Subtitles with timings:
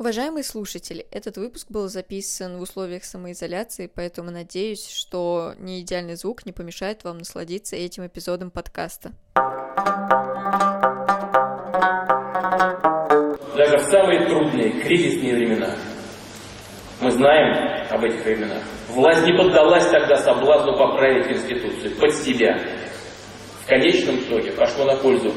[0.00, 6.46] Уважаемые слушатели, этот выпуск был записан в условиях самоизоляции, поэтому надеюсь, что не идеальный звук
[6.46, 9.12] не помешает вам насладиться этим эпизодом подкаста.
[13.54, 15.76] Даже в самые трудные, кризисные времена,
[17.02, 22.56] мы знаем об этих временах, власть не поддалась тогда соблазну поправить Конституцию под себя.
[23.64, 25.30] В конечном итоге пошло на пользу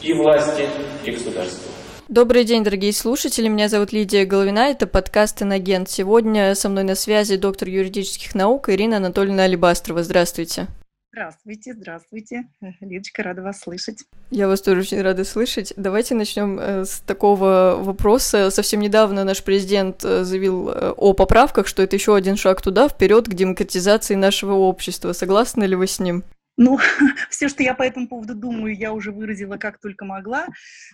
[0.00, 0.68] и власти,
[1.04, 1.73] и государству.
[2.08, 3.48] Добрый день, дорогие слушатели.
[3.48, 4.68] Меня зовут Лидия Головина.
[4.68, 5.88] Это подкаст «Инагент».
[5.88, 10.02] Сегодня со мной на связи доктор юридических наук Ирина Анатольевна Алибастрова.
[10.02, 10.66] Здравствуйте.
[11.12, 12.44] Здравствуйте, здравствуйте.
[12.80, 14.04] Лидочка, рада вас слышать.
[14.30, 15.72] Я вас тоже очень рада слышать.
[15.78, 18.50] Давайте начнем э, с такого вопроса.
[18.50, 22.86] Совсем недавно наш президент э, заявил э, о поправках, что это еще один шаг туда,
[22.86, 25.14] вперед к демократизации нашего общества.
[25.14, 26.22] Согласны ли вы с ним?
[26.56, 26.78] Ну,
[27.30, 30.46] все, что я по этому поводу думаю, я уже выразила как только могла.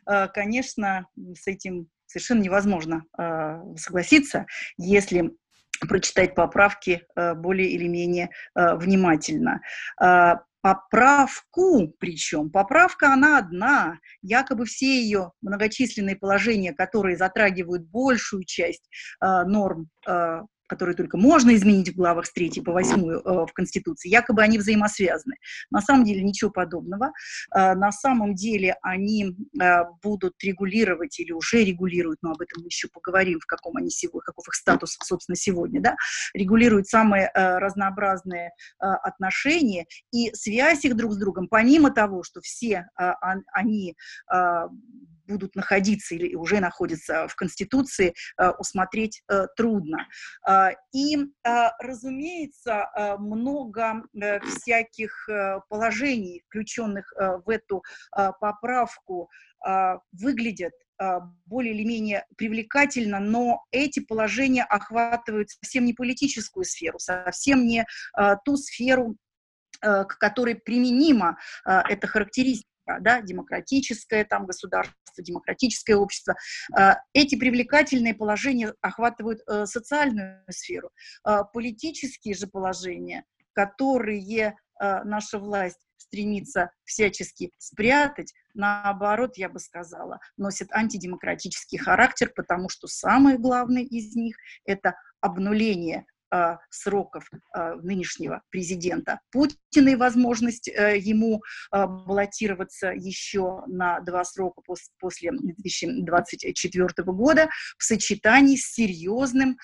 [0.06, 4.46] А, конечно, с этим совершенно невозможно а, согласиться,
[4.78, 5.30] если
[5.88, 9.60] прочитать поправки а, более или менее внимательно
[10.62, 18.86] поправку, причем поправка она одна, якобы все ее многочисленные положения, которые затрагивают большую часть
[19.22, 20.40] э, норм э,
[20.70, 24.56] которые только можно изменить в главах с 3 по 8 э, в Конституции, якобы они
[24.56, 25.34] взаимосвязаны.
[25.68, 27.12] На самом деле ничего подобного.
[27.52, 32.68] Э, на самом деле они э, будут регулировать или уже регулируют, но об этом мы
[32.68, 35.96] еще поговорим, в каком они сегодня, каков их статус, собственно, сегодня, да,
[36.34, 42.86] регулируют самые разнообразные отношения и связь их друг с другом, помимо того, что все
[43.52, 43.96] они
[45.30, 50.06] будут находиться или уже находятся в Конституции, э, усмотреть э, трудно.
[50.46, 55.28] А, и, а, разумеется, много э, всяких
[55.68, 57.12] положений, включенных
[57.44, 57.82] в эту
[58.40, 59.30] поправку,
[60.12, 60.72] выглядят
[61.46, 67.84] более или менее привлекательно, но эти положения охватывают совсем не политическую сферу, совсем не
[68.44, 69.16] ту сферу,
[69.80, 76.34] к которой применима эта характеристика да, демократическое там государство, демократическое общество.
[76.76, 80.90] А, эти привлекательные положения охватывают э, социальную сферу.
[81.22, 90.18] А, политические же положения, которые а, наша власть стремится всячески спрятать, наоборот, я бы сказала,
[90.36, 96.06] носит антидемократический характер, потому что самое главное из них– это обнуление
[96.70, 101.42] сроков э, нынешнего президента Путина и возможность э, ему
[101.72, 107.48] э, баллотироваться еще на два срока пос после 2024 года
[107.78, 109.56] в сочетании с серьезным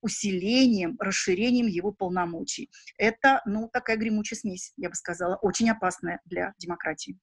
[0.00, 2.70] усилением, расширением его полномочий.
[2.98, 7.18] Это, ну, такая гремучая смесь, я бы сказала, очень опасная для демократии.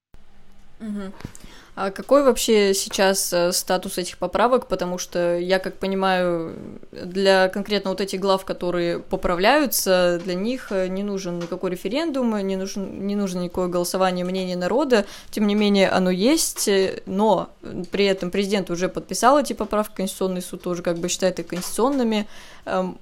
[1.78, 4.68] А какой вообще сейчас э, статус этих поправок?
[4.68, 6.56] Потому что я, как понимаю,
[6.94, 12.56] для конкретно вот этих глав, которые поправляются, для них э, не нужен никакой референдум, не
[12.56, 15.06] нужен, не нужно никакое голосование мнения народа.
[15.31, 17.50] Тем не менее, оно есть, э, но
[17.91, 22.25] при этом президент уже подписал эти поправки, Конституционный суд тоже как бы считает их конституционными
[22.66, 22.97] эм,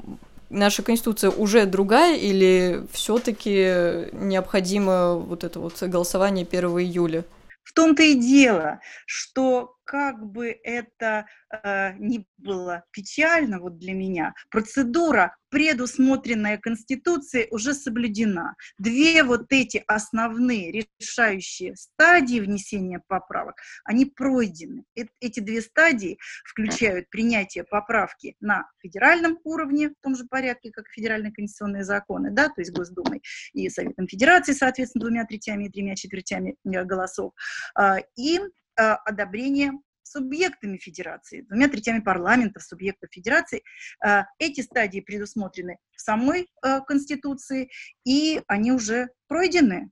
[0.50, 7.24] наша конституция уже другая или все-таки необходимо вот это вот голосование 1 июля?
[7.64, 14.34] В том-то и дело, что как бы это э, ни было печально вот для меня,
[14.50, 18.56] процедура, предусмотренная Конституцией, уже соблюдена.
[18.80, 24.84] Две вот эти основные решающие стадии внесения поправок, они пройдены.
[24.96, 30.88] Э эти две стадии включают принятие поправки на федеральном уровне, в том же порядке, как
[30.90, 33.22] федеральные конституционные законы, да, то есть Госдумой
[33.54, 37.34] и Советом Федерации, соответственно, двумя третями и тремя четвертями э, голосов,
[37.80, 38.40] э, и
[38.76, 39.74] одобрение
[40.14, 43.64] субъектами федерации, двумя третями парламентов субъектов федерации.
[44.06, 47.70] Э, эти стадии предусмотрены в самой э, Конституции,
[48.06, 49.90] и они уже пройдены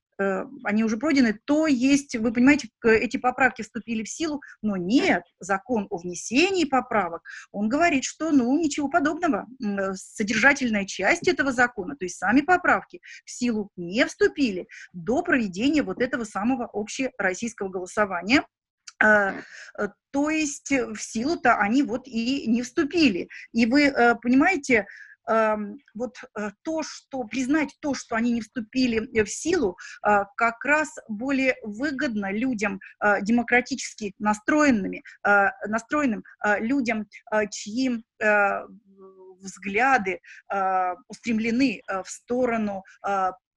[0.64, 5.88] они уже пройдены, то есть, вы понимаете, эти поправки вступили в силу, но нет, закон
[5.90, 9.48] о внесении поправок, он говорит, что, ну, ничего подобного.
[9.96, 16.02] Содержательная часть этого закона, то есть сами поправки, в силу не вступили до проведения вот
[16.02, 18.44] этого самого общероссийского голосования, э,
[20.12, 23.30] то есть в силу-то они вот и не вступили.
[23.54, 24.86] И вы э, понимаете,
[25.94, 30.90] вот э, то, что признать то, что они не вступили в силу, а, как раз
[31.08, 32.82] более выгодно людям
[33.22, 35.04] демократически настроенными,
[35.68, 36.24] настроенным,
[36.58, 37.08] людям,
[37.52, 38.04] чьи
[39.40, 40.20] взгляды
[41.08, 42.84] устремлены в сторону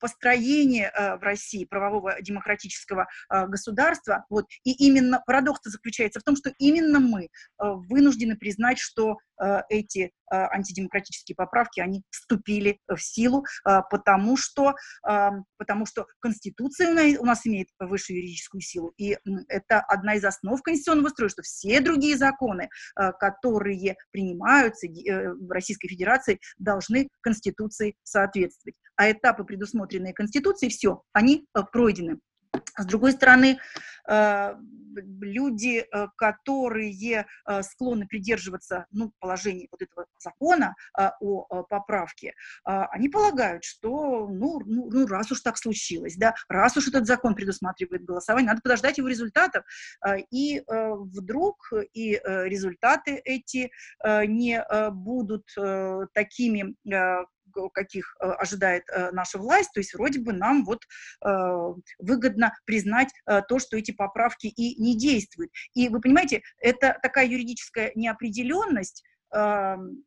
[0.04, 4.26] построения в России правового демократического государства.
[4.28, 4.44] Вот.
[4.62, 7.28] И именно парадокс заключается в том, что именно мы
[7.58, 9.16] вынуждены признать, что
[9.69, 13.44] эти антидемократические поправки, они вступили в силу,
[13.90, 14.75] потому что,
[15.58, 19.16] потому что Конституция у нас имеет высшую юридическую силу, и
[19.48, 22.69] это одна из основ конституционного строя, что все другие законы,
[23.20, 28.76] которые принимаются в Российской Федерации, должны Конституции соответствовать.
[28.96, 32.19] А этапы, предусмотренные Конституцией, все, они пройдены.
[32.76, 33.58] С другой стороны,
[34.08, 34.54] э,
[35.20, 40.74] люди, э, которые э, склонны придерживаться ну, положений вот этого закона
[41.20, 42.34] о поправке,
[42.64, 47.34] они полагают, что ну, ну, ну, раз уж так случилось, да, раз уж этот закон
[47.34, 49.64] предусматривает голосование, надо подождать его результатов,
[50.30, 53.70] и вдруг и результаты эти
[54.04, 55.46] не будут
[56.12, 56.74] такими,
[57.72, 60.82] каких э, ожидает э, наша власть, то есть вроде бы нам вот
[61.24, 61.28] э,
[61.98, 63.08] выгодно признать
[63.48, 65.50] то, что эти поправки и не действуют.
[65.74, 70.04] И вы понимаете, это такая юридическая неопределенность, эм,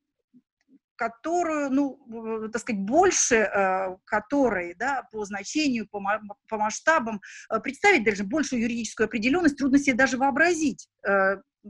[0.95, 6.01] которую, ну, так сказать, больше которой, да, по значению, по,
[6.47, 7.21] по масштабам,
[7.63, 10.89] представить даже большую юридическую определенность трудно себе даже вообразить.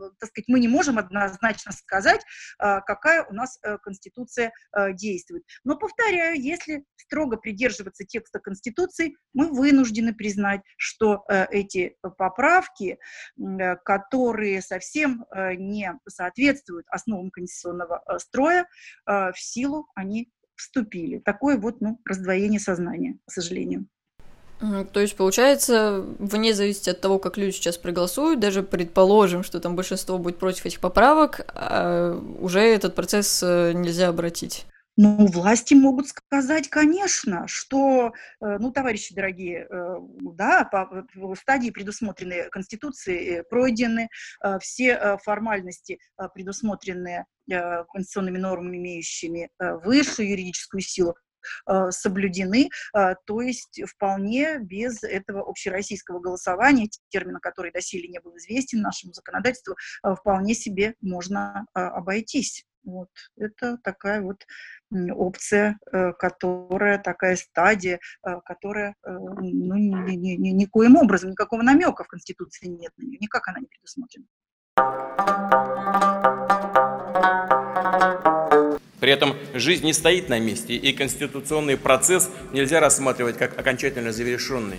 [0.01, 2.21] Э, так сказать, мы не можем однозначно сказать,
[2.59, 5.43] а, какая у нас э, Конституция э, действует.
[5.63, 12.97] Но, повторяю, если строго придерживаться текста Конституции, мы вынуждены признать, что эти поправки,
[13.85, 15.25] которые совсем
[15.57, 18.67] не соответствуют основам конституционного строя,
[19.05, 21.19] в силу они вступили.
[21.19, 23.87] Такое вот ну, раздвоение сознания, к сожалению.
[24.59, 29.75] То есть, получается, вне зависимости от того, как люди сейчас проголосуют, даже предположим, что там
[29.75, 34.65] большинство будет против этих поправок, а, уже этот процесс э, нельзя обратить.
[34.99, 39.95] Ну, власти могут сказать, конечно, что, э, ну, товарищи дорогие, э,
[40.33, 41.05] да, по,
[41.35, 44.09] стадии предусмотренные Конституцией пройдены,
[44.59, 45.99] все формальности,
[46.33, 51.15] предусмотренные конституционными нормами, имеющими высшую юридическую силу,
[51.91, 58.81] соблюдены, э, то есть вполне без этого общероссийского голосования, термина, который доселе не был известен
[58.81, 62.65] нашему законодательству, э, вполне себе можно обойтись.
[62.83, 63.09] Вот.
[63.35, 64.45] Это такая вот
[65.11, 65.77] опция,
[66.19, 67.99] которая, такая стадия,
[68.45, 73.59] которая ну, ни, ни, ни, образом, никакого намека в Конституции нет на нее, никак она
[73.59, 74.27] не предусмотрена.
[78.99, 84.77] При этом жизнь не стоит на месте, и конституционный процесс нельзя рассматривать как окончательно завершенный,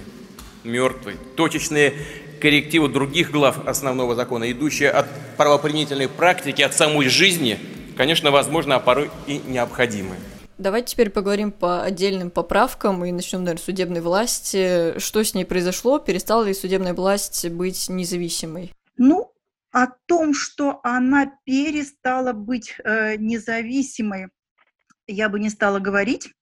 [0.65, 1.15] мертвый.
[1.37, 1.95] Точечные
[2.41, 5.07] коррективы других глав основного закона, идущие от
[5.37, 7.59] правоприменительной практики, от самой жизни,
[7.97, 10.17] конечно, возможно, а порой и необходимы.
[10.59, 14.99] Давайте теперь поговорим по отдельным поправкам и начнем, наверное, с судебной власти.
[14.99, 16.01] Что с ней произошло?
[16.01, 18.73] Перестала ли судебная власть быть независимой?
[18.97, 19.31] Ну,
[19.73, 24.29] о том, что она перестала быть э, независимой,
[25.07, 26.33] я бы не стала говорить,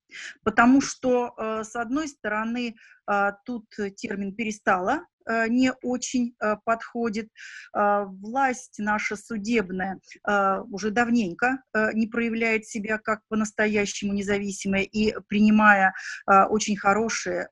[0.42, 2.76] потому что, э, с одной стороны,
[3.10, 7.28] э, тут термин «перестала» э, не очень э, подходит.
[7.74, 11.62] Э, власть наша судебная э, уже давненько
[11.94, 15.94] не проявляет себя как по-настоящему независимая и принимая
[16.26, 17.48] очень хорошие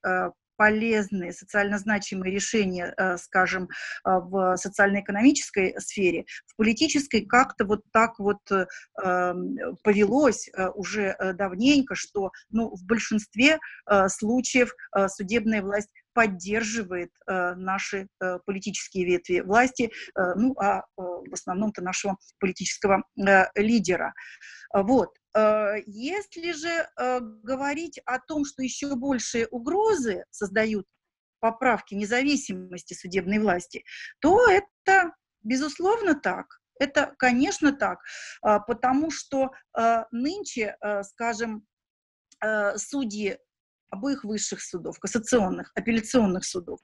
[0.56, 3.68] полезные, социально значимые решения, э, скажем, э,
[4.04, 8.66] в социально-экономической сфере, в политической как-то вот так вот э,
[9.02, 13.58] эм, повелось уже давненько, что ну, в большинстве
[14.08, 14.74] случаев
[15.08, 18.08] судебная власть поддерживает наши
[18.46, 23.02] политические ветви власти, ну а в основном-то нашего политического
[23.56, 24.14] лидера.
[24.72, 25.10] Вот.
[25.34, 30.86] Э, если же э, говорить о том, что еще большие угрозы создают
[31.40, 33.84] поправки независимости судебной власти,
[34.20, 35.12] то это,
[35.42, 36.46] безусловно, так.
[36.80, 38.00] Это, конечно, так,
[38.42, 41.66] а, потому что э, нынче, скажем,
[42.76, 43.38] судьи
[43.90, 46.80] обоих высших судов, кассационных, апелляционных судов,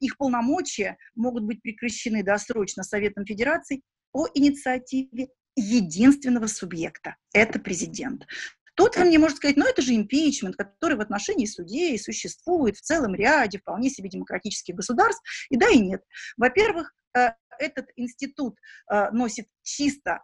[0.00, 8.26] их полномочия могут быть прекращены досрочно Советом Федерации по инициативе единственного субъекта– это президент.
[8.74, 12.80] Тут вы мне можете сказать, ну это же импичмент, который в отношении судей существует в
[12.80, 15.22] целом ряде вполне себе демократических государств.
[15.48, 16.02] И да, и нет.
[16.36, 18.58] Во-первых, э, этот институт
[18.90, 20.22] э, носит чисто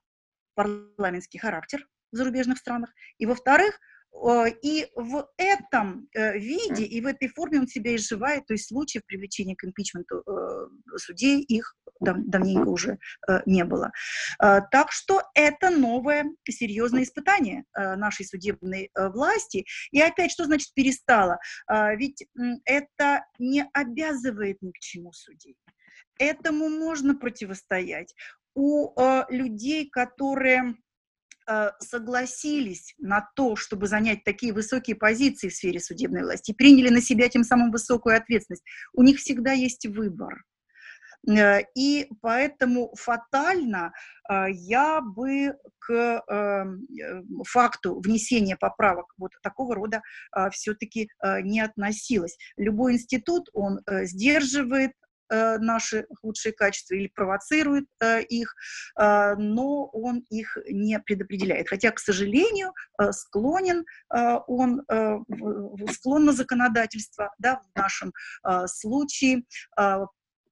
[0.54, 2.90] парламентский характер в зарубежных странах.
[3.18, 3.78] И во-вторых,
[4.62, 9.06] и в этом э, виде и в этой форме он себя изживает, то есть случаев
[9.06, 10.24] привлечения к импичменту
[10.96, 12.98] судей их давненько уже
[13.46, 13.92] не было.
[14.38, 19.66] Так что это новое серьезное испытание нашей судебной власти.
[19.90, 21.38] И опять, что значит перестала?
[21.68, 22.26] Ведь
[22.64, 25.56] это не обязывает ни к чему судей.
[26.18, 28.14] Этому можно противостоять.
[28.54, 28.92] У
[29.30, 30.74] людей, которые
[31.50, 37.00] Э, согласились на то, чтобы занять такие высокие позиции в сфере судебной власти, приняли на
[37.00, 40.44] себя тем самым высокую ответственность, у них всегда есть выбор.
[41.28, 43.92] Э, и поэтому фатально
[44.28, 46.22] э, я бы к
[47.48, 50.02] факту внесения поправок вот такого рода
[50.52, 51.08] все-таки
[51.42, 52.36] не относилась.
[52.56, 54.92] Любой институт, он сдерживает
[55.30, 58.52] Э, наши худшие качества или провоцирует э, их,
[58.98, 61.68] э, но он их не предопределяет.
[61.68, 62.72] Хотя, к сожалению,
[63.12, 64.82] склонен он,
[65.92, 68.12] склон на законодательство, да, в нашем
[68.66, 69.44] случае,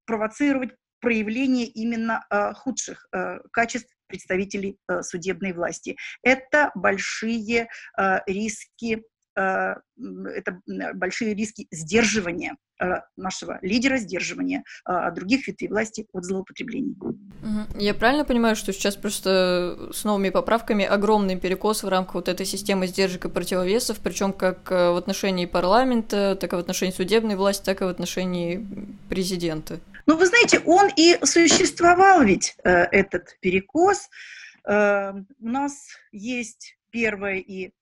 [0.08, 2.24] провоцировать проявление именно
[2.56, 3.06] худших
[3.52, 5.96] качеств представителей судебной власти.
[6.24, 7.68] Это большие
[8.26, 9.04] риски
[9.36, 16.94] это большие риски сдерживания Э, нашего лидера, сдерживания э, других ветвей власти от злоупотреблений.
[17.76, 22.46] Я правильно понимаю, что сейчас просто с новыми поправками огромный перекос в рамках вот этой
[22.46, 27.34] системы сдержек и противовесов, причем как э, в отношении парламента, так и в отношении судебной
[27.34, 28.64] власти, так и в отношении
[29.08, 29.80] президента?
[30.08, 34.08] Ну, вы знаете, он и существовал ведь, этот перекос.
[34.64, 34.70] У
[35.38, 37.72] нас есть первое и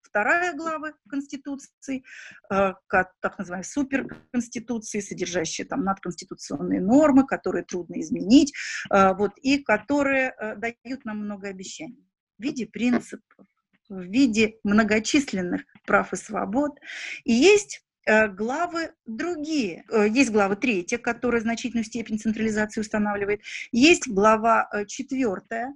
[0.00, 2.04] вторая глава Конституции,
[2.50, 8.54] э, так называемые суперконституции, содержащие там надконституционные нормы, которые трудно изменить,
[8.90, 12.06] э, вот, и которые э, дают нам много обещаний
[12.38, 13.46] в виде принципов,
[13.90, 16.78] в виде многочисленных прав и свобод.
[17.24, 19.84] И есть Э, главы другие.
[19.90, 23.40] Э, есть глава третья, которая значительную степень централизации устанавливает.
[23.70, 25.74] Есть глава э, четвертая,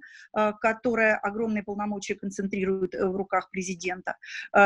[0.61, 4.17] которая огромные полномочия концентрирует в руках президента.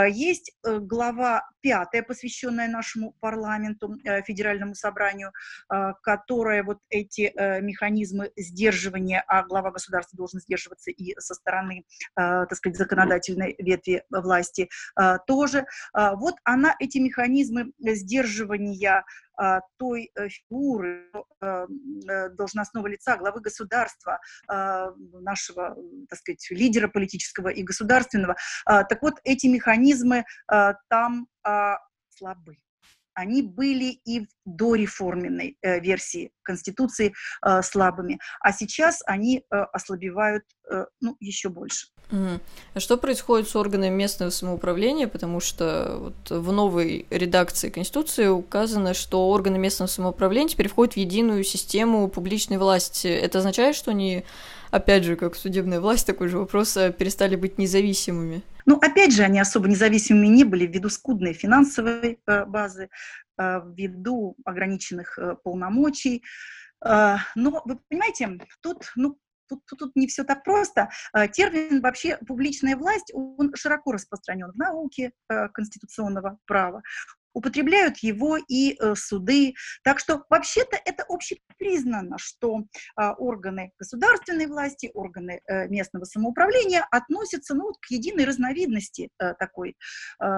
[0.10, 5.32] Есть глава пятая, посвященная нашему парламенту, федеральному собранию,
[6.04, 12.78] которая вот эти механизмы сдерживания, а глава государства должен сдерживаться и со стороны, так сказать,
[12.78, 14.70] законодательной ветви власти
[15.26, 15.66] тоже.
[15.94, 19.04] Вот она эти механизмы механизмы сдерживания
[19.42, 21.66] а, той э, фигуры а,
[22.08, 25.76] э, должностного лица, главы государства, а, нашего,
[26.10, 28.36] так сказать, лидера политического и государственного.
[28.66, 30.26] Так вот, эти механизмы
[30.90, 31.28] там
[32.10, 32.58] слабы
[33.14, 37.14] они были и в дореформенной э, версии Конституции
[37.46, 41.88] э, слабыми, а сейчас они э, ослабевают э, ну, еще больше.
[42.74, 45.08] А что происходит с органами местного самоуправления?
[45.08, 50.98] Потому что вот в новой редакции Конституции указано, что органы местного самоуправления теперь входят в
[50.98, 53.08] единую систему публичной власти.
[53.08, 54.26] Это означает, что они
[54.72, 58.42] опять же, как судебная власть, такой же вопрос, э, перестали быть независимыми?
[58.66, 62.90] Ну, опять же, они особо независимыми не были ввиду скудной финансовой э, базы,
[63.38, 66.24] э, ввиду ограниченных полномочий.
[66.84, 70.90] Но вы понимаете, тут, ну, тут, тут, тут не все так просто.
[71.32, 75.12] Термин вообще публичная власть, он широко распространен в науке
[75.54, 76.82] конституционного права
[77.34, 79.54] употребляют его и э, суды.
[79.84, 82.64] Так что вообще-то это общепризнано, что
[82.96, 89.76] а, органы государственной власти, органы э, местного самоуправления относятся ну, к единой разновидности э, такой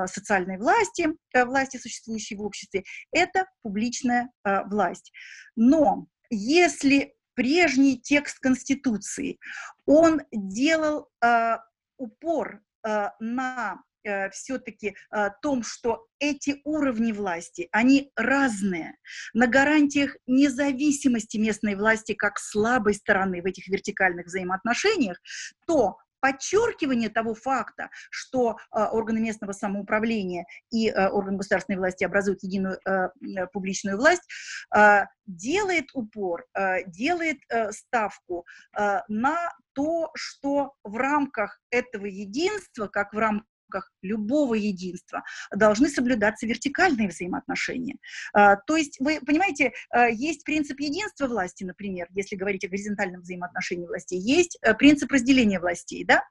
[0.06, 2.84] социальной власти, власти, существующей в обществе.
[3.12, 4.30] Это публичная
[4.66, 5.12] власть.
[5.56, 9.40] Но если прежний текст Конституции,
[9.86, 11.10] он делал
[11.98, 12.62] упор
[13.20, 13.78] на э,
[14.32, 18.98] все-таки э, том, что эти уровни власти, они разные.
[19.34, 25.20] На гарантиях независимости местной власти как слабой стороны в этих вертикальных взаимоотношениях,
[25.68, 32.44] то подчеркивание того факта, что э, органы местного самоуправления и э, органы государственной власти образуют
[32.44, 34.24] единую э, э публичную власть,
[34.74, 38.46] э, делает упор, э, делает э, ставку
[38.78, 45.24] э, на то, что в рамках этого единства, как в рамках рамках любого единства
[45.56, 47.98] должны соблюдаться вертикальные взаимоотношения.
[48.34, 53.22] А, то есть, вы понимаете, а, есть принцип единства власти, например, если говорить о горизонтальном
[53.22, 56.24] взаимоотношении властей, есть э, принцип разделения властей, да?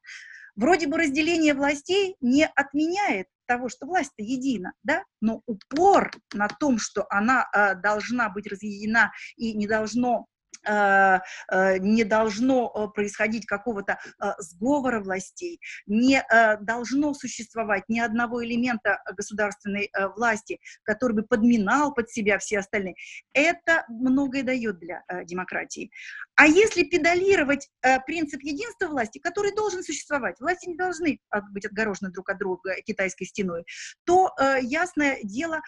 [0.55, 6.79] Вроде бы разделение властей не отменяет того, что власть-то едина, да, но упор на том,
[6.79, 10.27] что она э, должна быть разъединена и не должно
[10.65, 13.99] не должно э, происходить какого-то
[14.39, 16.25] сговора властей, не
[16.61, 22.95] должно существовать ни одного элемента государственной власти, который бы подминал под себя все остальные.
[23.33, 25.91] Это многое дает для демократии.
[26.37, 27.69] А если педалировать
[28.07, 31.19] принцип единства власти, который должен существовать, власти не должны
[31.51, 33.65] быть отгорожены друг от друга китайской стеной,
[34.05, 35.61] то, ясное дело,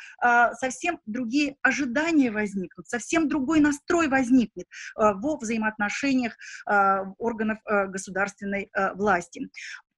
[0.58, 4.66] совсем другие ожидания возникнут, совсем другой настрой возникнет.
[4.96, 6.34] Э, во взаимоотношениях
[6.68, 9.48] э, органов э, государственной власти.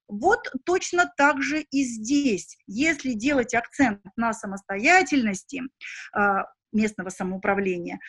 [0.07, 2.57] Вот точно так же и здесь.
[2.65, 5.61] Если делать акцент на самостоятельности
[6.71, 7.99] местного самоуправления,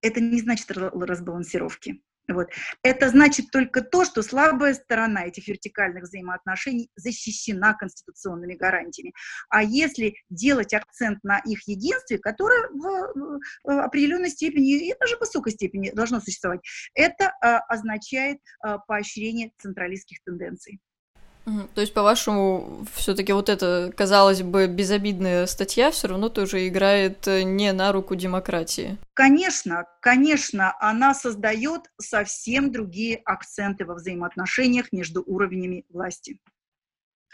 [0.00, 2.02] это не значит разбалансировки.
[2.28, 2.48] Вот.
[2.82, 9.12] Это значит только то, что слабая сторона этих вертикальных взаимоотношений защищена конституционными гарантиями.
[9.50, 15.52] А если делать акцент на их единстве, которое в, в определенной степени и даже высокой
[15.52, 16.60] степени должно существовать,
[16.94, 20.80] это а, означает а, поощрение централистских тенденций.
[21.74, 27.42] То есть, по-вашему, все-таки вот эта, казалось бы, безобидная статья все равно тоже играет э,
[27.42, 28.96] не на руку демократии?
[29.12, 36.38] Конечно, конечно, она создает совсем другие акценты во взаимоотношениях между уровнями власти.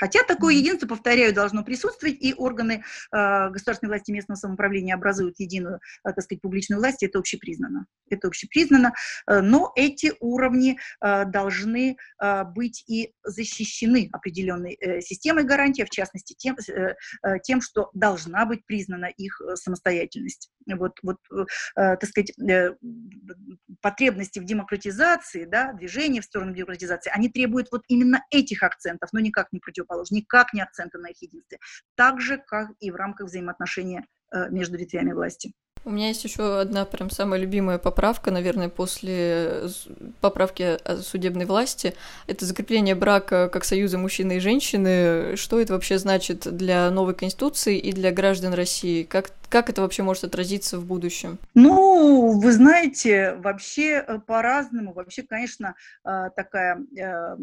[0.00, 5.76] Хотя такое единство, повторяю, должно присутствовать, и органы э, государственной власти местного самоуправления образуют единую,
[5.76, 7.85] э, так сказать, публичную власть, это общепризнано.
[8.09, 8.95] Это общепризнано,
[9.26, 15.90] э, но эти уровни э, должны э, быть и защищены определенной э, системой гарантий, в
[15.90, 20.50] частности, тем, э, э, тем, что должна быть признана их э, самостоятельность.
[20.66, 22.75] Вот, вот э, так сказать, э,
[23.83, 29.21] потребности в демократизации, да, движение в сторону демократизации, они требуют вот именно этих акцентов, но
[29.21, 31.59] никак не противоположных противоположны, никак не акценты на их единстве,
[31.97, 35.52] так же, как и в рамках взаимоотношения э, между ветвями власти.
[35.82, 39.62] У меня есть еще одна прям самая любимая поправка, наверное, после
[40.20, 41.94] поправки судебной власти.
[42.26, 45.37] Это закрепление брака как союза мужчины и женщины.
[45.37, 49.04] Что это вообще значит для новой конституции и для граждан России?
[49.04, 51.38] Как как это вообще может отразиться в будущем?
[51.54, 54.95] Ну, вы знаете, вообще э, по-разному.
[54.95, 57.37] Вообще, конечно, э, такая э,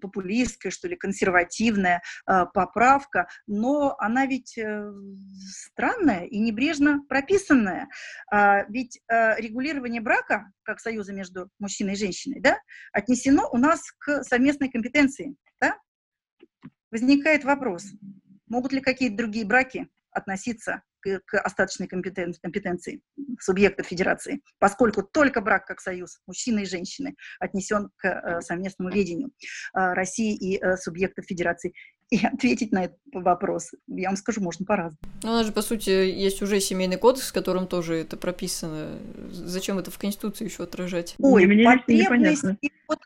[0.00, 4.58] популистская, что ли, консервативная поправка, но она ведь
[5.46, 7.88] странная и небрежно прописанная.
[8.30, 12.58] А, ведь регулирование брака, как союза между мужчиной и женщиной, да,
[12.92, 15.36] отнесено у нас к совместной компетенции.
[15.60, 15.76] Да?
[16.90, 17.84] Возникает вопрос,
[18.46, 23.02] могут ли какие-то другие браки относиться к, остаточной компетен, компетенции
[23.38, 29.28] субъектов федерации, поскольку только брак как союз мужчины и женщины отнесен к э, совместному ведению
[29.28, 31.72] э, России и э, субъектов федерации.
[32.10, 34.98] И ответить на этот вопрос, я вам скажу, можно по-разному.
[35.22, 38.98] Ну, у нас же, по сути, есть уже семейный кодекс, в котором тоже это прописано.
[39.30, 41.14] Зачем это в Конституции еще отражать?
[41.18, 42.58] Ой, потребности
[42.88, 42.98] вот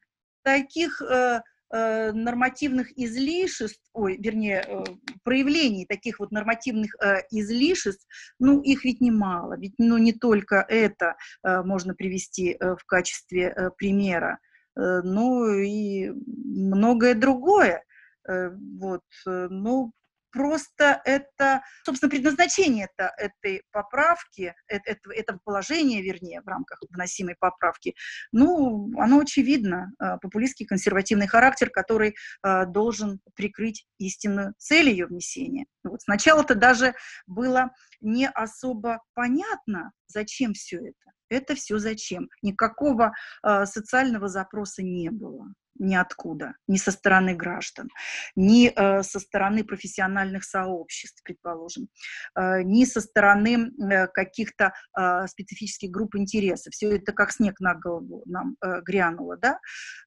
[0.42, 1.40] таких э,
[1.76, 4.84] Э, нормативных излишеств, ой, вернее, э,
[5.24, 8.06] проявлений таких вот нормативных э, излишеств,
[8.38, 9.58] ну, их ведь немало.
[9.58, 14.38] Ведь, ну, не только это можно привести в качестве примера,
[14.76, 17.82] но и многое другое.
[18.26, 19.92] Вот, ну,
[20.34, 27.94] просто это, собственно, предназначение это, этой поправки, этого, этого положения, вернее, в рамках вносимой поправки,
[28.32, 35.66] ну, оно очевидно, а, популистский консервативный характер, который а, должен прикрыть истинную цель ее внесения.
[35.84, 36.94] Вот сначала-то даже
[37.26, 37.70] было
[38.00, 41.12] не особо понятно, зачем все это.
[41.34, 42.28] Это все зачем?
[42.42, 47.88] Никакого э, социального запроса не было ниоткуда, ни со стороны граждан,
[48.36, 51.88] ни э, со стороны профессиональных сообществ, предположим,
[52.36, 56.72] э, ни со стороны э, каких-то э, специфических групп интересов.
[56.72, 59.58] Все это как снег на голову нам э, грянуло, да,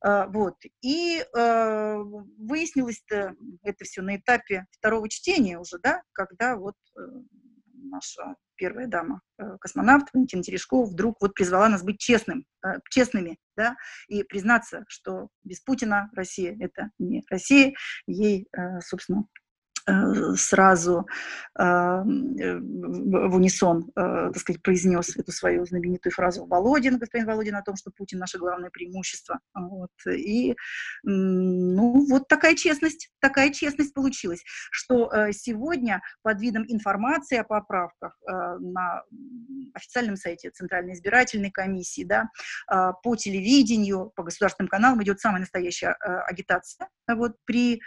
[0.06, 0.56] э, вот.
[0.82, 1.96] И э,
[2.38, 7.02] выяснилось -то это все на этапе второго чтения уже, да, когда вот э,
[7.74, 13.38] наша первая дама, э, космонавт Валентина Терешкова, вдруг вот призвала нас быть честным, э, честными,
[13.56, 13.76] да,
[14.08, 17.74] и признаться, что без Путина Россия— это не Россия,
[18.08, 19.26] ей, э, собственно,
[20.36, 21.08] сразу
[21.58, 27.62] э, в унисон, э, так сказать, произнес эту свою знаменитую фразу Володин, господин Володин, о
[27.62, 29.39] том, что Путин наше главное преимущество.
[29.54, 29.91] Вот.
[30.08, 30.56] И,
[31.04, 39.04] ну, вот такая честность, такая честность получилась, что сегодня под видом информации о поправках на
[39.73, 42.30] официальном сайте Центральной избирательной комиссии, да,
[43.04, 45.95] по телевидению, по государственным каналам идет самая настоящая
[46.28, 47.82] агитация вот, при Э,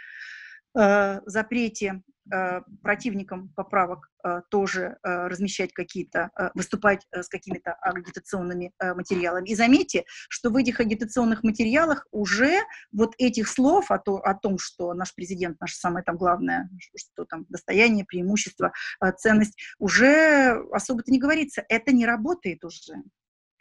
[0.73, 9.49] запрете Э, противникам поправок э, тоже э, размещать какие-то, выступать с какими-то агитационными материалами.
[9.49, 12.59] И заметьте, что в этих агитационных материалах уже
[12.91, 17.25] вот этих слов о, то, о том, что наш президент, наше самое там главное, что
[17.25, 18.71] там достояние, преимущество,
[19.17, 21.65] ценность, уже особо-то не говорится.
[21.69, 22.95] Это не работает уже.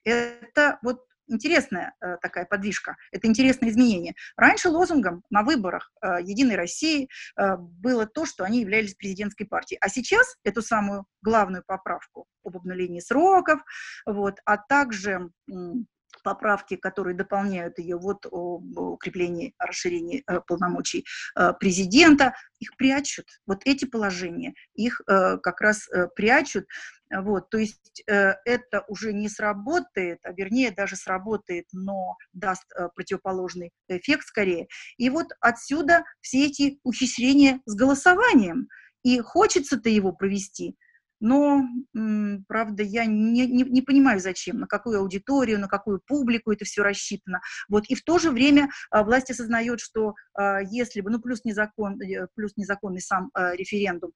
[0.05, 4.15] Это вот интересная э, такая подвижка, это интересное изменение.
[4.37, 9.79] Раньше лозунгом на выборах э, Единой России э, было то, что они являлись президентской партией.
[9.81, 13.61] А сейчас эту самую главную поправку об обнулении сроков,
[14.07, 15.31] вот, а также
[16.23, 21.05] поправки, которые дополняют ее вот о укреплении, о расширении э, полномочий
[21.37, 23.27] э, президента, их прячут.
[23.47, 26.67] Вот эти положения, их э, как раз э, прячут.
[27.11, 32.89] Вот, то есть э, это уже не сработает, а вернее даже сработает, но даст э,
[32.95, 34.69] противоположный эффект скорее.
[34.97, 38.69] И вот отсюда все эти ухищрения с голосованием.
[39.03, 40.77] И хочется-то его провести–
[41.21, 41.63] но,
[42.49, 46.83] правда, я не, не, не понимаю, зачем, на какую аудиторию, на какую публику это все
[46.83, 47.41] рассчитано.
[47.69, 47.85] Вот.
[47.89, 52.01] И в то же время а, власть осознает, что а, если бы, ну, плюс, незакон,
[52.01, 54.13] э, плюс незаконный сам а, референдум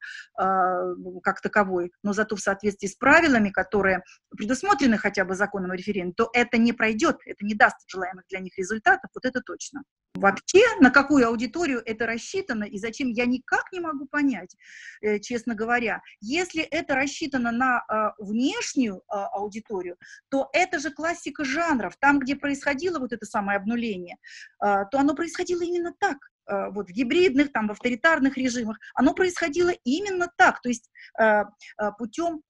[1.23, 6.14] как таковой, но зато в соответствии с правилами, которые предусмотрены хотя бы законом о референдуме,
[6.17, 9.83] то это не пройдет, это не даст желаемых для них результатов, вот это точно.
[10.14, 14.57] Вообще, на какую аудиторию это рассчитано и зачем, я никак не могу понять,
[15.01, 16.03] э, честно говоря.
[16.21, 19.96] Если это это рассчитано на а, внешнюю а, аудиторию,
[20.30, 21.96] то это же классика жанров.
[21.98, 24.16] Там, где происходило вот это самое обнуление,
[24.59, 29.70] а, то оно происходило именно так вот в гибридных, там, в авторитарных режимах, оно происходило
[29.83, 30.90] именно так, то есть
[31.96, 32.42] путем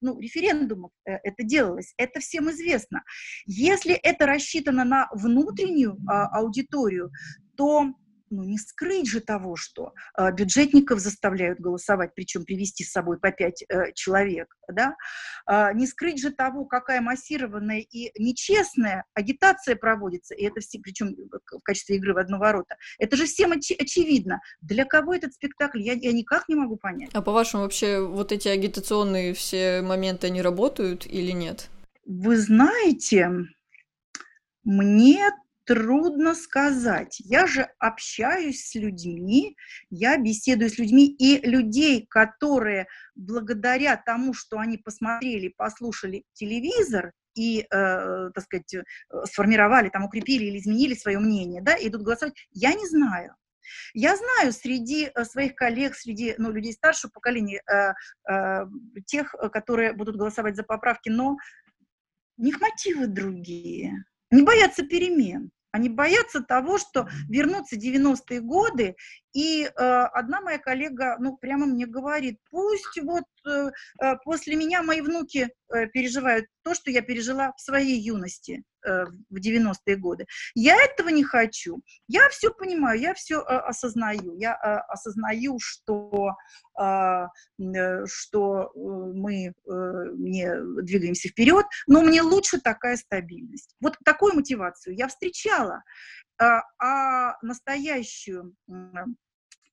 [0.00, 3.02] ну, референдумов э, это делалось, это всем известно.
[3.46, 7.10] Если это рассчитано на внутреннюю аудиторию,
[7.56, 7.92] то
[8.30, 13.32] ну, не скрыть же того, что э, бюджетников заставляют голосовать, причем привести с собой по
[13.32, 14.96] пять э, человек, да,
[15.50, 21.16] э, не скрыть же того, какая массированная и нечестная агитация проводится, и это все, причем
[21.30, 24.40] в качестве игры в одно ворота, это же всем оч- очевидно.
[24.60, 27.10] Для кого этот спектакль, я, я никак не могу понять.
[27.12, 31.68] А по-вашему, вообще вот эти агитационные все моменты, они работают или нет?
[32.06, 33.30] Вы знаете,
[34.62, 35.30] мне
[35.64, 37.16] трудно сказать.
[37.20, 39.56] Я же общаюсь с людьми,
[39.90, 47.60] я беседую с людьми, и людей, которые благодаря тому, что они посмотрели, послушали телевизор, и,
[47.60, 48.82] э, так сказать, э,
[49.24, 53.36] сформировали, там, укрепили или изменили свое мнение, да, идут голосовать, я не знаю.
[53.94, 57.92] Я знаю среди э, своих коллег, среди ну, людей старшего поколения, э,
[58.30, 58.66] э,
[59.06, 61.36] тех, которые будут голосовать за поправки, но
[62.36, 64.04] у них мотивы другие.
[64.30, 65.50] Не боятся перемен.
[65.72, 68.96] Они боятся того, что вернутся 90-е годы,
[69.32, 73.22] и э, одна моя коллега, ну, прямо мне говорит, пусть вот
[74.24, 79.36] после меня мои внуки э, переживают то, что я пережила в своей юности э, в
[79.36, 80.26] 90-е годы.
[80.54, 81.82] Я этого не хочу.
[82.08, 84.36] Я все понимаю, я все э, осознаю.
[84.36, 86.34] Я э, осознаю, что,
[86.78, 87.26] э,
[87.58, 89.52] э, что э, мы э,
[90.14, 93.74] не двигаемся вперед, но мне лучше такая стабильность.
[93.80, 95.82] Вот такую мотивацию я встречала.
[96.38, 97.36] А, а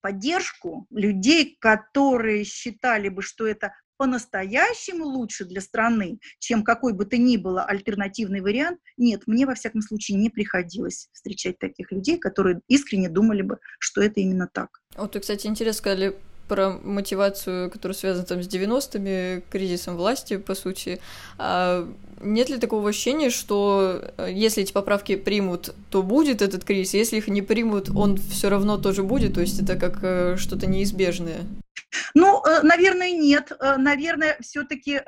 [0.01, 7.17] поддержку людей, которые считали бы, что это по-настоящему лучше для страны, чем какой бы то
[7.17, 12.61] ни было альтернативный вариант, нет, мне во всяком случае не приходилось встречать таких людей, которые
[12.67, 14.69] искренне думали бы, что это именно так.
[14.95, 16.15] Вот вы, кстати, интересно сказали
[16.47, 20.99] про мотивацию, которая связана там с 90-ми, кризисом власти, по сути.
[21.37, 21.87] А
[22.21, 27.17] нет ли такого ощущения, что э, если эти поправки примут, то будет этот кризис, если
[27.17, 31.41] их не примут, он все равно тоже будет, то есть это как э, что-то неизбежное?
[32.13, 33.51] Ну, э, наверное, нет.
[33.59, 35.01] Наверное, все-таки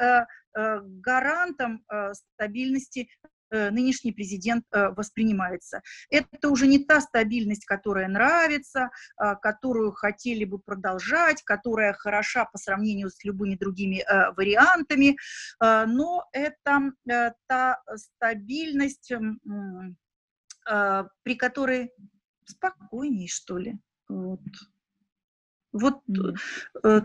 [0.54, 3.08] гарантом стабильности
[3.52, 5.82] нынешний президент э, воспринимается.
[6.10, 12.58] Это уже не та стабильность, которая нравится, а, которую хотели бы продолжать, которая хороша по
[12.58, 15.18] сравнению с любыми другими э, вариантами,
[15.60, 16.94] но это
[17.48, 19.12] та стабильность,
[21.24, 21.92] при которой
[22.46, 23.80] спокойнее, что ли.
[24.08, 24.42] Вот.
[25.72, 26.02] Вот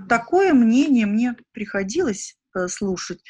[0.08, 3.22] такое мнение мне приходилось слушать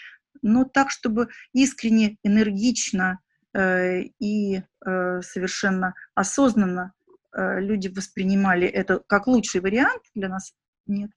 [0.42, 3.20] но так, чтобы искренне, энергично
[3.53, 6.92] э, и э, совершенно осознанно
[7.33, 10.53] э, люди воспринимали это как лучший вариант для нас,
[10.87, 11.11] нет.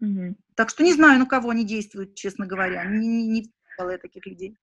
[0.00, 0.36] Угу.
[0.54, 2.84] Так что не знаю, на кого они действуют, честно говоря.
[2.84, 4.56] Не, не, не я таких людей.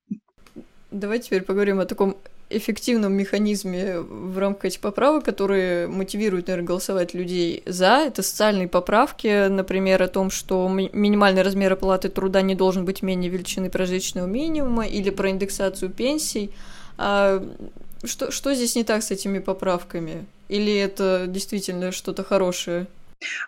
[0.91, 2.17] Давайте теперь поговорим о таком
[2.55, 8.05] эффективном механизме в рамках этих поправок, которые мотивируют, наверное, голосовать людей за.
[8.07, 13.29] Это социальные поправки, например, о том, что минимальный размер оплаты труда не должен быть менее
[13.29, 16.51] величины прожиточного минимума, или про индексацию пенсий.
[16.97, 17.43] А
[18.03, 20.25] что, что здесь не так с этими поправками?
[20.47, 22.87] Или это действительно что-то хорошее?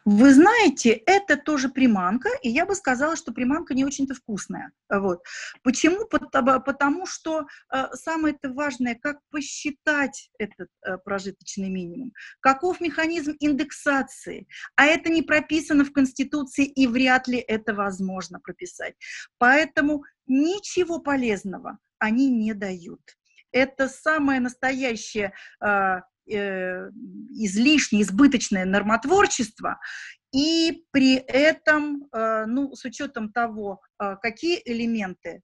[0.06, 4.72] Вы знаете, это тоже приманка, и я бы сказала, что приманка не очень-то вкусная.
[4.90, 5.24] Вот.
[5.64, 6.06] Почему?
[6.06, 14.86] Потому что э, самое важное, как посчитать этот э, прожиточный минимум, каков механизм индексации, а
[14.86, 18.96] это не прописано в Конституции, и вряд ли это возможно прописать.
[19.38, 23.02] Поэтому ничего полезного они не дают.
[23.52, 25.34] Это самое настоящее
[26.30, 26.90] э,
[27.32, 29.80] излишнее, избыточное нормотворчество,
[30.34, 35.42] и при этом, э, ну, с учетом того, э, какие элементы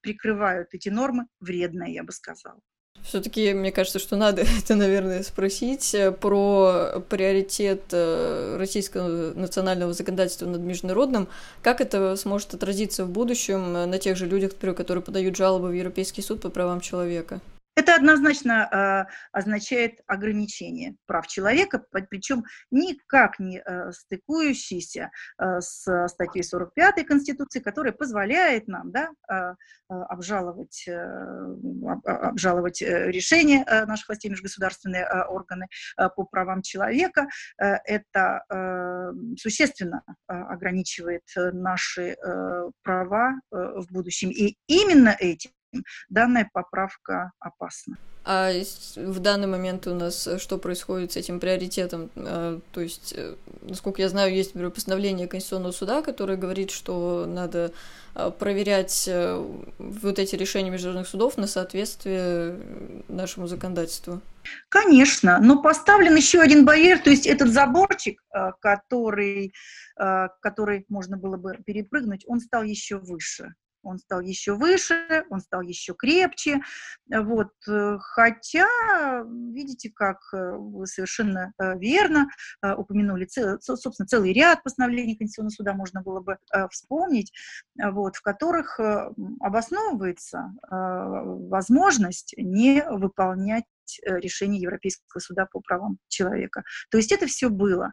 [0.00, 2.58] прикрывают эти нормы, вредное, я бы сказала.
[3.02, 11.28] Все-таки мне кажется, что надо это, наверное, спросить про приоритет российского национального законодательства над международным.
[11.62, 16.22] Как это сможет отразиться в будущем на тех же людях, которые подают жалобы в Европейский
[16.22, 17.40] суд по правам человека?
[17.76, 26.44] Это однозначно э, означает ограничение прав человека, причем никак не э, стыкующийся э, с статьей
[26.44, 29.54] 45 Конституции, которая позволяет нам да, э, э
[30.08, 31.56] обжаловать, э,
[32.04, 37.28] обжаловать решения наших властей, межгосударственные органы по правам человека.
[37.56, 42.16] Это существенно ограничивает наши
[42.82, 44.30] права в будущем.
[44.30, 45.50] И именно этим
[46.08, 47.96] данная поправка опасна.
[48.26, 48.50] А
[48.96, 52.10] в данный момент у нас э, что происходит с этим приоритетом?
[52.16, 57.26] Э, то есть, э, насколько я знаю, есть например, постановление Конституционного суда, которое говорит, что
[57.28, 57.72] надо
[58.38, 59.10] проверять
[59.78, 62.56] вот эти решения международных судов на соответствие
[63.08, 64.20] нашему законодательству.
[64.68, 68.22] Конечно, но поставлен еще один барьер, то есть этот заборчик,
[68.60, 69.52] который,
[69.96, 73.52] который можно было бы перепрыгнуть, он стал еще выше
[73.84, 76.60] он стал еще выше, он стал еще крепче.
[77.08, 77.50] Вот.
[77.68, 78.66] Э, хотя,
[79.52, 82.28] видите, как э, вы совершенно э, верно
[82.62, 83.28] упомянули,
[83.60, 86.38] собственно, целый ряд постановлений Конституционного суда можно было бы
[86.70, 87.32] вспомнить,
[87.76, 88.80] вот, в которых
[89.40, 93.64] обосновывается возможность не выполнять
[94.04, 96.62] решение Европейского суда по правам человека.
[96.90, 97.92] То есть это все было.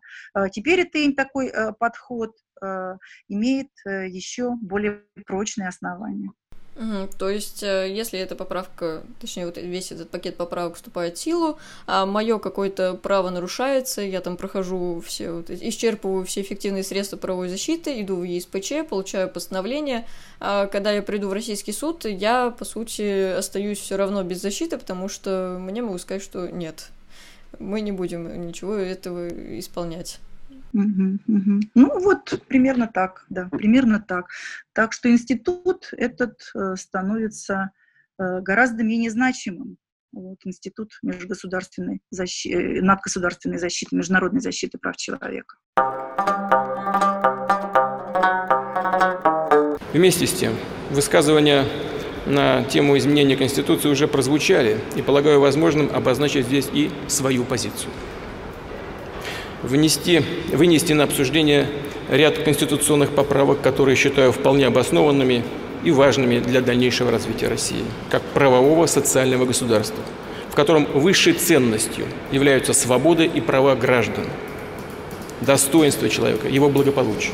[0.52, 6.32] Теперь это такой подход Э, имеет э, еще более прочные основания.
[6.76, 11.20] Угу, то есть, э, если эта поправка, точнее, вот весь этот пакет поправок вступает в
[11.22, 17.18] силу, а мое какое-то право нарушается, я там прохожу все, вот, исчерпываю все эффективные средства
[17.18, 20.08] правовой защиты, иду в ЕСПЧ, получаю постановление,
[20.40, 24.78] а когда я приду в российский суд, я, по сути, остаюсь все равно без защиты,
[24.78, 26.88] потому что мне могут сказать, что нет,
[27.60, 29.28] мы не будем ничего этого
[29.60, 30.20] исполнять.
[30.74, 31.60] Угу, угу.
[31.76, 34.28] Ну вот примерно так, да, примерно так.
[34.74, 37.72] Так что институт этот э, становится
[38.18, 39.78] э, гораздо менее значимым.
[40.14, 45.58] Вот, институт межгосударственной защиты, э, надгосударственной защиты, международной защиты прав человека.
[49.94, 50.54] Вместе с тем,
[50.90, 51.66] высказывания
[52.26, 57.92] на тему изменения Конституции уже прозвучали, и полагаю возможным обозначить здесь и свою позицию
[59.64, 61.68] внести, вынести на обсуждение
[62.10, 65.44] ряд конституционных поправок, которые считаю вполне обоснованными
[65.84, 70.04] и важными для дальнейшего развития России, как правового социального государства,
[70.50, 74.26] в котором высшей ценностью являются свободы и права граждан,
[75.42, 77.34] достоинство человека, его благополучие.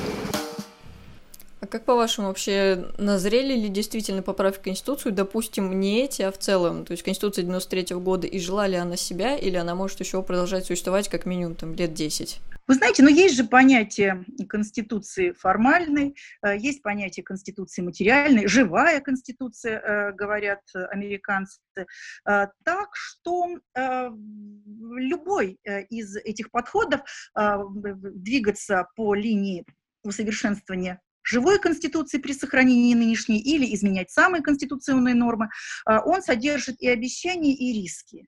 [1.69, 6.85] Как по-вашему вообще назрели ли действительно поправки в Конституцию, допустим, не эти, а в целом?
[6.85, 10.21] То есть Конституция 93 -го года, и жила ли она себя, или она может еще
[10.23, 12.41] продолжать существовать как минимум там, лет 10?
[12.67, 18.99] Вы знаете, но ну, есть же понятие Конституции формальной, э, есть понятие Конституции материальной, живая
[18.99, 20.59] Конституция, э, говорят
[20.91, 21.59] американцы.
[21.77, 27.01] Э, так что любой из этих подходов
[27.35, 29.65] двигаться по линии
[30.03, 35.49] усовершенствования живой конституции при сохранении нынешней или изменять самые конституционные нормы,
[35.85, 38.27] а, он содержит и обещания, и риски.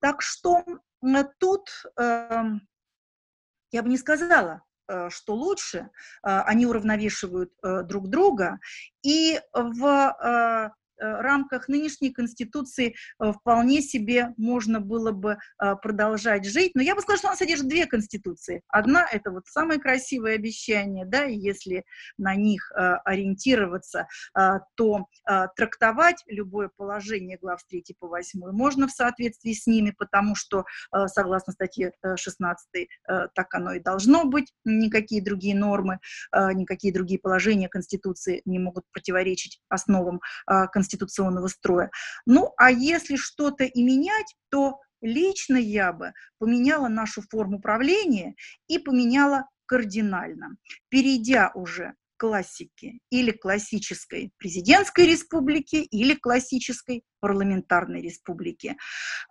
[0.00, 0.64] Так что
[1.38, 2.66] тут эм,
[3.72, 5.88] я бы не сказала, э, что лучше, э,
[6.22, 8.58] они уравновешивают э, друг друга,
[9.02, 16.72] и в рамках нынешней Конституции вполне себе можно было бы продолжать жить.
[16.74, 18.62] Но я бы сказала, что она содержит две Конституции.
[18.68, 21.84] Одна– это вот самое красивое обещание, да, и если
[22.18, 22.70] на них
[23.04, 24.06] ориентироваться,
[24.76, 25.06] то
[25.56, 30.64] трактовать любое положение глав с 3 по 8 можно в соответствии с ними, потому что,
[31.06, 32.88] согласно статье 16,
[33.34, 35.98] так оно и должно быть, никакие другие нормы,
[36.32, 41.90] никакие другие положения Конституции не могут противоречить основам а, конституционного строя.
[42.26, 48.34] Ну, а если что-то и менять, то лично я бы поменяла нашу форму правления
[48.68, 50.56] и поменяла кардинально,
[50.88, 58.76] перейдя уже к классике или классической президентской республики, или классической парламентарной республики,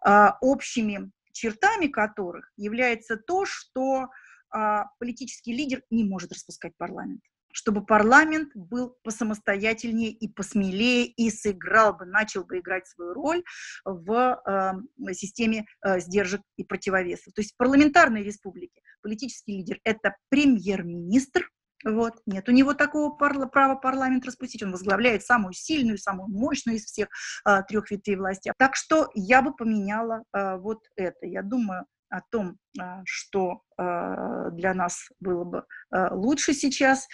[0.04, 4.08] а, общими чертами которых является то, что
[4.50, 7.22] а, политический лидер не может распускать парламент
[7.54, 13.44] чтобы парламент был посамостоятельнее и посмелее и сыграл бы, начал бы играть свою роль
[13.86, 17.34] в э, системе э, сдержек и противовесов.
[17.34, 21.48] То есть в парламентарной республике политический лидер– это премьер-министр,
[21.84, 22.14] вот.
[22.26, 24.64] Нет у него такого парла, права парламент распустить.
[24.64, 27.08] Он возглавляет самую сильную, самую мощную из всех
[27.44, 28.52] а, трех ветвей власти.
[28.58, 31.26] Так что я бы поменяла а, вот это.
[31.26, 35.66] Я думаю, о том, а, что для нас было бы
[36.12, 37.08] лучше сейчас,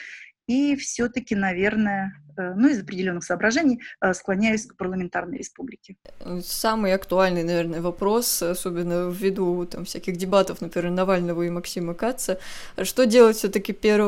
[0.47, 5.97] и все-таки, наверное, э, ну, из определенных соображений э, склоняюсь к парламентарной республике.
[6.41, 12.39] Самый актуальный, наверное, вопрос, особенно ввиду там, всяких дебатов, например, Навального и Максима Каца,
[12.83, 13.99] что делать все-таки 1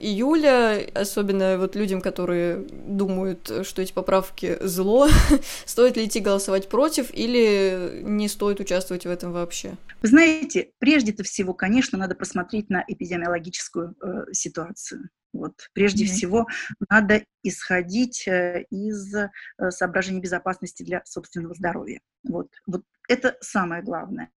[0.00, 5.08] июля, особенно вот людям, которые думают, что эти поправки зло,
[5.66, 9.76] стоит ли идти голосовать против или не стоит участвовать в этом вообще?
[10.00, 15.10] Вы знаете, прежде всего, конечно, надо посмотреть на эпидемиологическую э, ситуацию.
[15.32, 16.08] Вот, прежде mm-hmm.
[16.08, 16.46] всего,
[16.88, 19.30] надо исходить э, из э,
[19.68, 22.00] соображений безопасности для собственного здоровья.
[22.24, 24.30] Вот, вот это самое главное.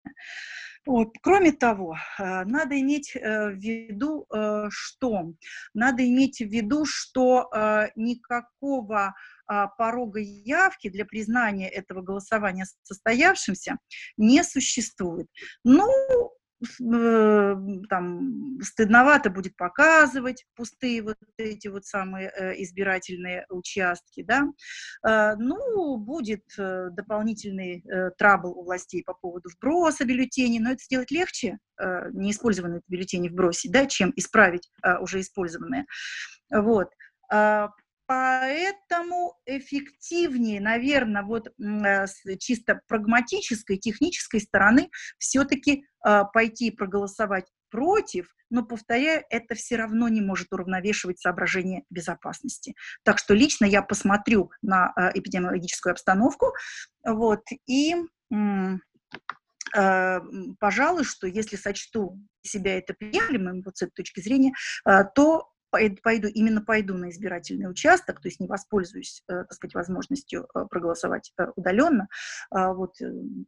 [0.86, 1.14] Вот.
[1.22, 4.28] Кроме того, э, надо иметь в виду,
[4.70, 5.34] что
[5.74, 7.50] надо иметь в виду, что
[7.96, 9.14] никакого
[9.52, 13.80] а, порога явки для признания этого голосования состоявшимся
[14.16, 15.28] не существует.
[15.66, 15.92] Ну,
[16.62, 17.56] Э,
[17.90, 24.44] там стыдновато будет показывать пустые вот эти вот самые э, избирательные участки, да,
[25.08, 27.84] э, ну, будет дополнительный
[28.18, 33.86] трабл у властей по поводу вброса бюллетеней, но это сделать легче, неиспользованные бюллетени вбросить, да,
[33.86, 34.70] чем исправить
[35.02, 35.86] уже использованные,
[36.52, 36.90] вот.
[38.12, 48.28] Поэтому эффективнее, наверное, вот с чисто прагматической, технической стороны все-таки а, пойти и проголосовать против,
[48.50, 52.76] но, повторяю, это все равно не может уравновешивать соображения безопасности.
[53.04, 56.48] Так что лично я посмотрю на а, эпидемиологическую обстановку,
[57.06, 57.96] вот, и
[59.74, 60.20] а,
[60.60, 64.52] пожалуй, что если сочту себя это приемлемым вот с этой точки зрения,
[65.16, 70.48] то пойду, именно пойду на избирательный участок, то есть не воспользуюсь, э, так сказать, возможностью
[70.54, 72.08] э, проголосовать э, удаленно,
[72.50, 72.96] а вот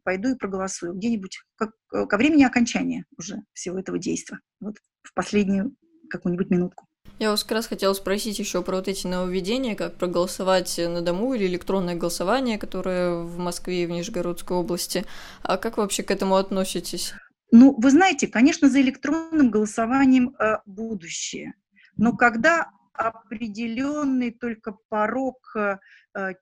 [0.02, 5.76] пойду и проголосую где-нибудь как, ко времени окончания уже всего этого действия, вот в последнюю
[6.10, 6.86] какую-нибудь минутку.
[7.20, 11.34] Я вас как раз хотела спросить еще про вот эти нововведения, как проголосовать на дому
[11.34, 15.04] или электронное голосование, которое в Москве и в Нижегородской области.
[15.42, 17.14] А как вообще к этому относитесь?
[17.52, 21.54] Ну, вы знаете, конечно, за электронным голосованием э, будущее.
[21.96, 25.78] Но когда определенный только порог э,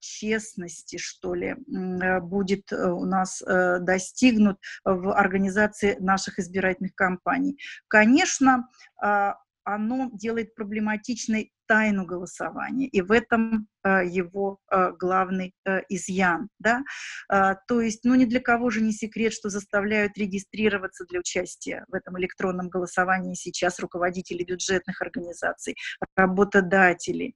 [0.01, 3.43] честности, что ли, э, будет э, у нас
[3.81, 7.59] достигнут в организации наших избирательных кампаний.
[7.89, 8.69] Конечно,
[9.01, 16.51] а, оно делает проблематичной тайну голосования, и в этом э, его э, главный э, изъян.
[16.59, 16.83] Да?
[17.31, 21.87] А, то есть, ну, ни для кого же не секрет, что заставляют регистрироваться для участия
[21.89, 25.75] в этом электронном голосовании сейчас руководители бюджетных организаций,
[26.15, 27.35] работодатели.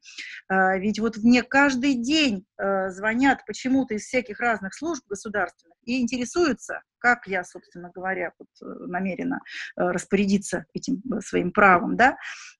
[0.48, 2.44] А, ведь вот мне каждый день
[2.88, 9.40] звонят почему-то из всяких разных служб государственных и интересуются, как я, собственно говоря, вот, намерена
[9.76, 12.16] распорядиться этим своим правом, да,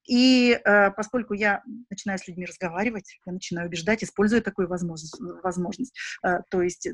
[0.07, 0.61] и
[0.97, 5.17] поскольку я начинаю с людьми разговаривать, я начинаю убеждать, используя такую возможность.
[5.43, 5.95] возможность.
[6.23, 6.89] Э, то есть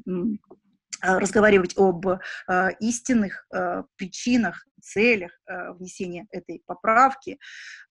[1.00, 2.18] разговаривать об э,
[2.78, 7.38] истинных э, причинах, целях внесения этой поправки,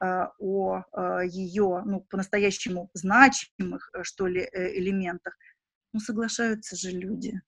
[0.01, 0.83] о
[1.23, 5.37] ее ну, по-настоящему значимых, что ли, элементах.
[5.93, 7.41] Ну, соглашаются же люди.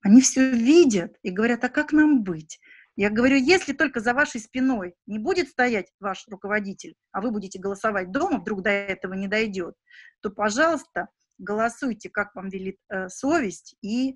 [0.00, 2.58] Они все видят и говорят, а как нам быть?
[2.96, 7.58] Я говорю, если только за вашей спиной не будет стоять ваш руководитель, а вы будете
[7.58, 9.74] голосовать дома, вдруг до этого не дойдет,
[10.20, 14.14] то, пожалуйста, голосуйте, как вам велит э, совесть, и э,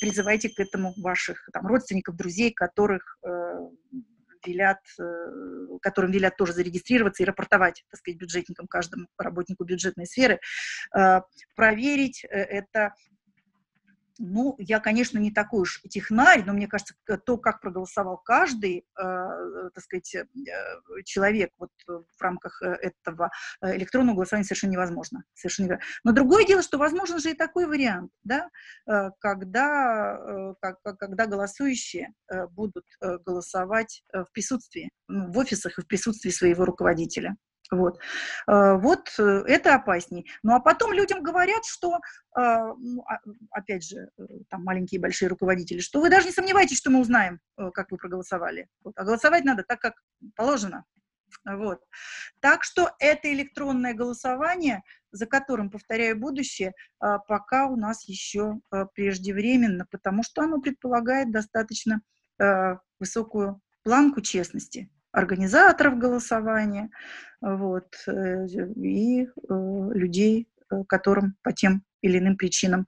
[0.00, 3.28] призывайте к этому ваших там, родственников, друзей, которых э,
[4.46, 10.40] велят, э, которым велят тоже зарегистрироваться и рапортовать, так сказать, бюджетникам, каждому работнику бюджетной сферы,
[10.96, 11.20] э,
[11.54, 12.94] проверить э, это
[14.18, 16.94] ну, я, конечно, не такой уж технарь, но мне кажется,
[17.24, 19.04] то, как проголосовал каждый, э,
[19.74, 20.26] так сказать, э,
[21.04, 25.24] человек вот в рамках э, этого э, электронного голосования совершенно невозможно.
[25.34, 25.92] Совершенно невозможно.
[26.04, 28.48] Но другое дело, что возможен же и такой вариант, да,
[29.20, 32.12] когда, когда голосующие
[32.50, 37.36] будут голосовать в присутствии, ну, в офисах и в присутствии своего руководителя.
[37.70, 37.98] Вот,
[38.46, 40.26] э, вот э, это опасней.
[40.42, 42.40] Ну а потом людям говорят, что, э,
[42.78, 43.18] ну, а,
[43.50, 44.08] опять же,
[44.48, 47.40] там маленькие и большие руководители, что вы даже не сомневайтесь, что мы узнаем,
[47.74, 48.68] как вы проголосовали.
[48.82, 48.94] Вот.
[48.96, 49.94] А голосовать надо так, как
[50.34, 50.84] положено.
[51.44, 51.80] Вот.
[52.40, 58.60] Так что это электронное голосование, за которым, повторяю, будущее, пока у нас еще
[58.94, 62.00] преждевременно, потому что оно предполагает достаточно
[62.98, 66.90] высокую планку честности организаторов голосования,
[67.40, 68.46] вот, э,
[68.76, 69.28] и э,
[69.94, 72.86] людей, э, которым по тем или иным причинам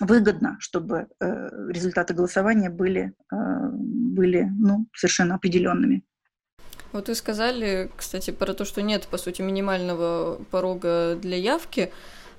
[0.00, 6.02] выгодно, чтобы результаты голосования были, были ну, совершенно определенными.
[6.92, 11.92] Вот вы сказали, кстати, про то, что нет, по сути, минимального порога для явки.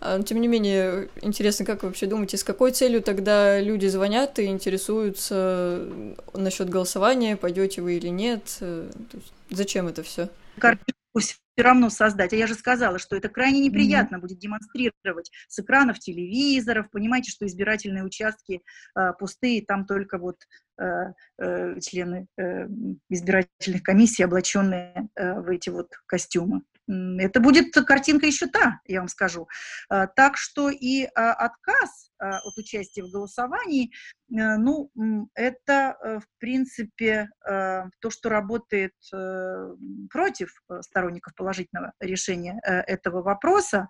[0.04, 4.40] А, тем не менее, интересно, как вы вообще думаете, с какой целью тогда люди звонят
[4.40, 5.88] и интересуются
[6.34, 8.58] насчет голосования, пойдете вы или нет?
[8.62, 8.90] Э,
[9.52, 10.30] зачем это все?
[10.58, 12.34] Картинку все равно создать.
[12.34, 14.22] А я же сказала, что это крайне неприятно mm-hmm.
[14.22, 16.90] будет демонстрировать с экранов телевизоров.
[16.90, 18.64] Понимаете, что избирательные участки
[18.98, 20.38] э, пустые, там только вот
[20.80, 22.68] э, э, члены э,
[23.10, 26.62] избирательных комиссий, облаченные э, в эти вот костюмы
[27.20, 29.48] это будет картинка еще та, я вам скажу.
[29.90, 33.92] А, так что и а, отказ а, от участия в голосовании,
[34.32, 34.92] э, ну,
[35.34, 38.94] это, э, в принципе, э, то, что работает
[40.10, 43.88] против сторонников положительного решения этого вопроса,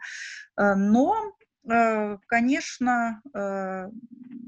[0.57, 1.33] но
[2.27, 3.21] Конечно,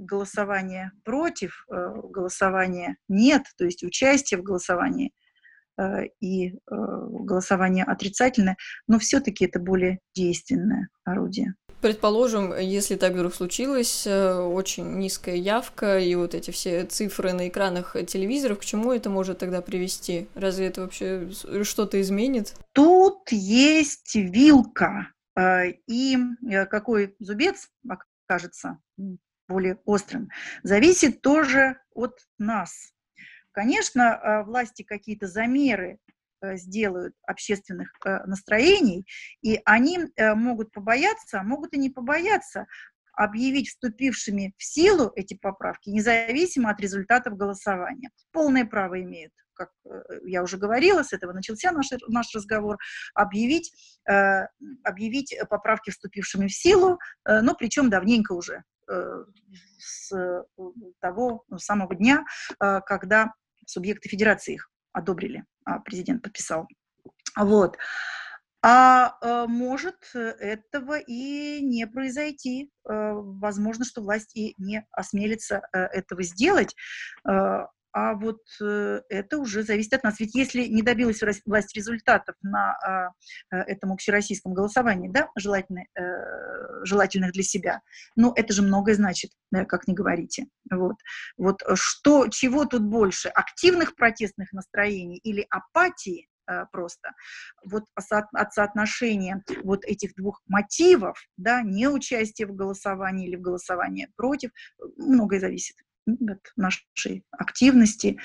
[0.09, 5.13] голосование против, голосование нет, то есть участие в голосовании
[6.19, 8.57] и э, голосование отрицательное,
[8.87, 11.55] но все-таки это более действенное орудие.
[11.81, 17.49] Предположим, если так вдруг случилось, э, очень низкая явка и вот эти все цифры на
[17.49, 20.27] экранах телевизоров, к чему это может тогда привести?
[20.35, 21.29] Разве это вообще
[21.63, 22.53] что-то изменит?
[22.71, 25.09] Тут есть вилка,
[25.87, 26.17] и
[26.69, 27.67] какой зубец
[28.29, 28.77] окажется
[29.49, 30.29] более острым,
[30.63, 32.92] зависит тоже от нас,
[33.53, 35.99] Конечно, а, власти какие-то замеры
[36.41, 39.05] э, сделают общественных э, настроений,
[39.43, 42.65] и они э, могут побояться, а могут и не побояться
[43.15, 48.09] объявить вступившими в силу эти поправки, независимо от результатов голосования.
[48.31, 49.69] Полное право имеют как
[50.25, 52.79] я уже говорила, с этого начался наш, наш разговор,
[53.13, 53.71] объявить,
[54.03, 58.63] объявить поправки, вступившими в силу, но причем давненько уже,
[59.77, 60.11] с
[60.99, 62.25] того самого дня,
[62.57, 63.31] когда
[63.65, 66.67] субъекты федерации их одобрили, а президент подписал.
[67.35, 67.77] Вот.
[68.65, 72.71] А э, может этого и не произойти.
[72.87, 76.73] Э, возможно, что власть и не осмелится э, этого сделать.
[77.93, 80.19] А вот э, это уже зависит от нас.
[80.19, 83.11] Ведь если не добилась власть результатов на а,
[83.51, 87.81] э, этом общероссийском голосовании, да, желательно, э, желательных для себя,
[88.15, 89.29] ну, это же многое значит,
[89.67, 90.47] как не говорите.
[90.71, 90.95] Вот.
[91.37, 96.27] вот что, чего тут больше, активных протестных настроений или апатии,
[96.73, 97.11] просто.
[97.63, 104.09] Вот от соотношения вот этих двух мотивов, да, не участие в голосовании или в голосовании
[104.17, 104.51] против,
[104.97, 105.77] многое зависит
[106.07, 108.17] от нашей активности,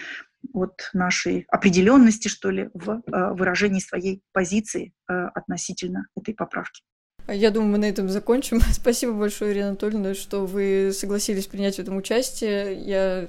[0.52, 6.82] от нашей определенности, что ли, в э, выражении своей позиции э, относительно этой поправки.
[7.26, 8.60] Я думаю, мы на этом закончим.
[8.72, 12.74] Спасибо большое, Ирина Анатольевна, что вы согласились принять в этом участие.
[12.74, 13.28] Я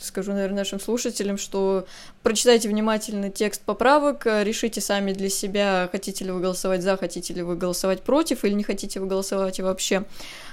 [0.00, 1.86] скажу, наверное, нашим слушателям, что
[2.22, 7.42] прочитайте внимательно текст поправок, решите сами для себя, хотите ли вы голосовать за, хотите ли
[7.42, 10.04] вы голосовать против, или не хотите вы голосовать вообще.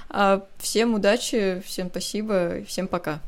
[0.08, 3.20] А всем удачи, всем спасибо, всем пока.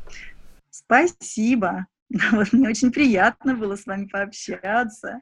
[0.71, 1.87] Спасибо.
[2.33, 5.21] Вот, мне очень приятно было с вами пообщаться.